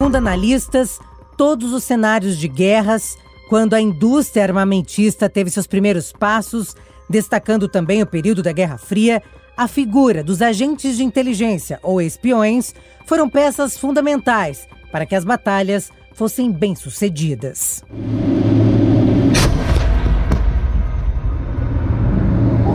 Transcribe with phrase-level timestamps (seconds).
[0.00, 1.00] Segundo analistas,
[1.36, 6.76] todos os cenários de guerras, quando a indústria armamentista teve seus primeiros passos,
[7.10, 9.20] destacando também o período da Guerra Fria,
[9.56, 12.76] a figura dos agentes de inteligência ou espiões
[13.06, 17.84] foram peças fundamentais para que as batalhas fossem bem-sucedidas.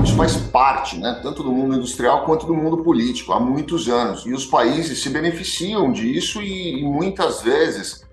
[0.03, 0.35] Isso faz
[0.73, 4.25] parte, né, tanto do mundo industrial quanto do mundo político, há muitos anos.
[4.25, 8.03] E os países se beneficiam disso e, e muitas vezes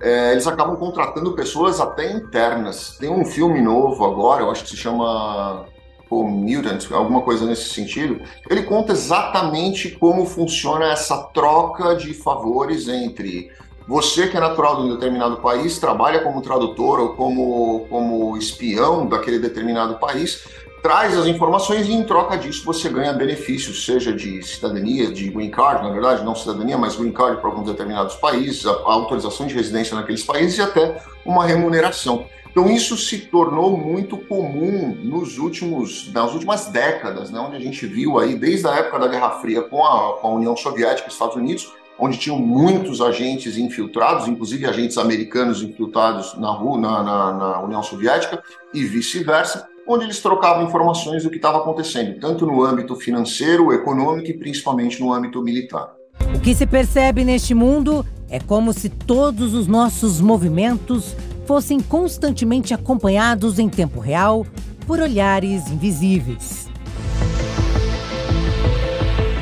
[0.00, 2.96] é, eles acabam contratando pessoas até internas.
[2.98, 5.66] Tem um filme novo agora, eu acho que se chama
[6.08, 12.86] ou Mutant, alguma coisa nesse sentido, ele conta exatamente como funciona essa troca de favores
[12.86, 13.50] entre
[13.88, 19.06] você que é natural de um determinado país, trabalha como tradutor ou como, como espião
[19.08, 20.46] daquele determinado país,
[20.86, 25.50] traz as informações e em troca disso você ganha benefícios, seja de cidadania, de green
[25.50, 29.48] card, na verdade, não cidadania, mas green card para alguns determinados países, a, a autorização
[29.48, 32.26] de residência naqueles países e até uma remuneração.
[32.48, 37.84] Então isso se tornou muito comum nos últimos, nas últimas décadas, né, onde a gente
[37.84, 41.12] viu aí desde a época da Guerra Fria com a, com a União Soviética e
[41.12, 47.60] Estados Unidos, onde tinham muitos agentes infiltrados, inclusive agentes americanos infiltrados na, na, na, na
[47.60, 48.40] União Soviética
[48.72, 54.28] e vice-versa, onde eles trocavam informações do que estava acontecendo, tanto no âmbito financeiro, econômico
[54.28, 55.94] e principalmente no âmbito militar.
[56.34, 61.14] O que se percebe neste mundo é como se todos os nossos movimentos
[61.46, 64.44] fossem constantemente acompanhados em tempo real
[64.86, 66.68] por olhares invisíveis.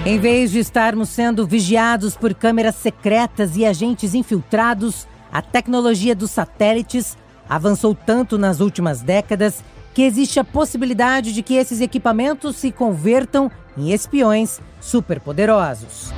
[0.05, 6.31] Em vez de estarmos sendo vigiados por câmeras secretas e agentes infiltrados, a tecnologia dos
[6.31, 7.17] satélites
[7.49, 9.65] avançou tanto nas últimas décadas
[9.95, 16.13] que existe a possibilidade de que esses equipamentos se convertam em espiões superpoderosos.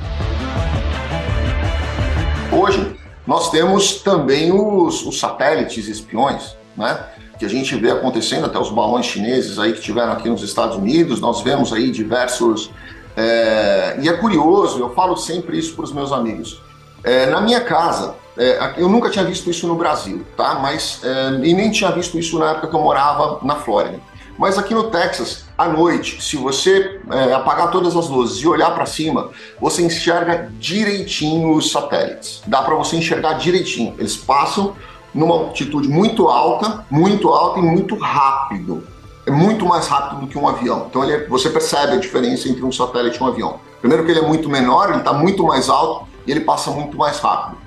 [2.51, 7.05] Hoje, nós temos também os, os satélites espiões, né?
[7.37, 10.75] que a gente vê acontecendo, até os balões chineses aí que tiveram aqui nos Estados
[10.75, 12.71] Unidos, nós vemos aí diversos.
[13.15, 13.97] É...
[14.01, 16.61] e é curioso, eu falo sempre isso para os meus amigos.
[17.07, 20.55] É, na minha casa, é, eu nunca tinha visto isso no Brasil, tá?
[20.55, 23.97] Mas é, e nem tinha visto isso na época que eu morava na Flórida.
[24.37, 28.71] Mas aqui no Texas, à noite, se você é, apagar todas as luzes e olhar
[28.75, 32.43] para cima, você enxerga direitinho os satélites.
[32.45, 33.95] Dá para você enxergar direitinho.
[33.97, 34.75] Eles passam
[35.13, 38.85] numa altitude muito alta, muito alta e muito rápido.
[39.25, 40.87] É muito mais rápido do que um avião.
[40.89, 43.61] Então é, você percebe a diferença entre um satélite e um avião.
[43.79, 46.97] Primeiro que ele é muito menor, ele está muito mais alto e ele passa muito
[46.97, 47.57] mais rápido.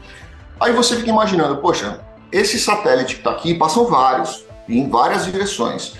[0.60, 2.00] Aí você fica imaginando, poxa,
[2.30, 5.94] esse satélite que está aqui, passam vários, em várias direções.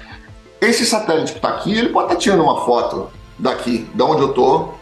[0.60, 4.20] Esse satélite que está aqui, ele pode estar tá tirando uma foto daqui, de onde
[4.20, 4.78] eu estou,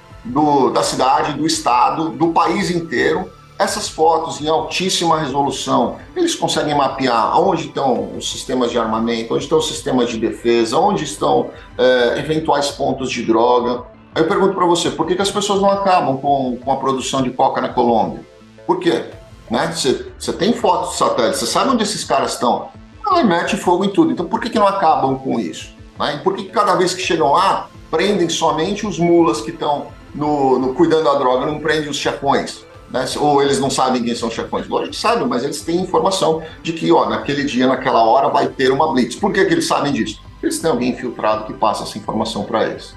[0.73, 3.31] da cidade, do estado, do país inteiro.
[3.59, 9.45] Essas fotos em altíssima resolução, eles conseguem mapear onde estão os sistemas de armamento, onde
[9.45, 13.83] estão os sistemas de defesa, onde estão é, eventuais pontos de droga.
[14.15, 16.77] Aí eu pergunto para você, por que, que, as pessoas não acabam com, com a
[16.77, 18.25] produção de coca na Colômbia?
[18.67, 19.05] Por quê?
[19.51, 19.73] Né?
[19.73, 22.69] Você tem fotos de satélite, você sabe onde esses caras estão
[23.11, 24.13] ela mete fogo em tudo.
[24.13, 25.75] Então por que, que não acabam com isso?
[25.99, 26.17] Né?
[26.17, 29.87] E por que, que cada vez que chegam lá, prendem somente os mulas que estão
[30.15, 32.65] no, no, cuidando da droga, não prendem os chefões?
[32.91, 33.05] Né?
[33.19, 34.69] Ou eles não sabem quem são os chefões?
[34.69, 38.49] Lógico que sabem, mas eles têm informação de que, ó, naquele dia, naquela hora, vai
[38.49, 39.17] ter uma blitz.
[39.17, 40.21] Por que, que eles sabem disso?
[40.43, 42.95] Eles têm alguém infiltrado que passa essa informação para eles.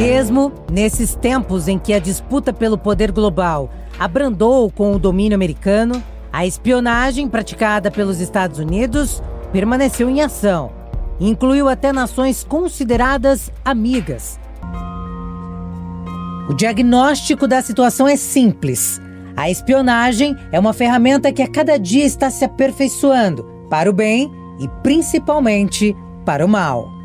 [0.00, 3.68] Mesmo nesses tempos em que a disputa pelo poder global
[3.98, 6.02] abrandou com o domínio americano,
[6.32, 9.22] a espionagem praticada pelos Estados Unidos
[9.52, 10.72] permaneceu em ação.
[11.20, 14.40] Incluiu até nações consideradas amigas.
[16.48, 18.98] O diagnóstico da situação é simples.
[19.36, 24.32] A espionagem é uma ferramenta que a cada dia está se aperfeiçoando para o bem
[24.58, 25.94] e principalmente
[26.24, 26.99] para o mal.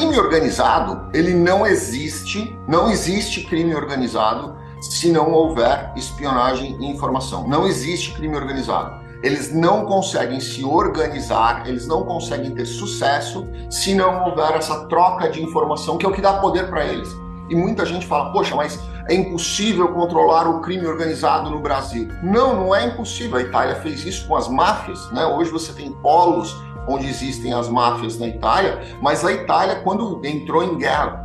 [0.00, 7.46] Crime organizado, ele não existe, não existe crime organizado se não houver espionagem e informação.
[7.46, 8.98] Não existe crime organizado.
[9.22, 15.28] Eles não conseguem se organizar, eles não conseguem ter sucesso se não houver essa troca
[15.28, 17.10] de informação, que é o que dá poder para eles.
[17.50, 22.08] E muita gente fala, poxa, mas é impossível controlar o crime organizado no Brasil.
[22.22, 23.36] Não, não é impossível.
[23.36, 25.26] A Itália fez isso com as máfias, né?
[25.26, 26.56] Hoje você tem polos
[26.90, 31.24] onde existem as máfias na Itália, mas a Itália, quando entrou em guerra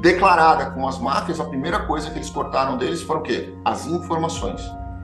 [0.00, 3.54] declarada com as máfias, a primeira coisa que eles cortaram deles foram o quê?
[3.64, 4.60] As informações.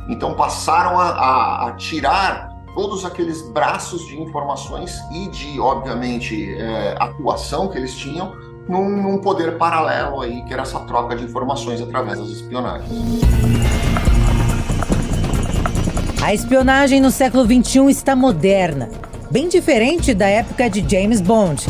[0.08, 6.94] Então passaram a, a, a tirar todos aqueles braços de informações e de, obviamente, é,
[6.98, 8.34] atuação que eles tinham
[8.68, 12.90] num, num poder paralelo aí, que era essa troca de informações através das espionagens.
[16.22, 18.90] A espionagem no século XXI está moderna,
[19.30, 21.66] bem diferente da época de James Bond.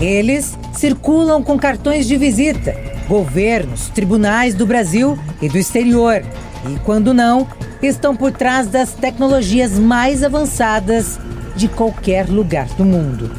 [0.00, 2.74] Eles circulam com cartões de visita,
[3.08, 6.24] governos, tribunais do Brasil e do exterior.
[6.68, 7.46] E quando não,
[7.82, 11.18] estão por trás das tecnologias mais avançadas
[11.54, 13.30] de qualquer lugar do mundo.